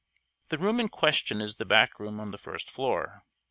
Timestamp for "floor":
2.71-3.23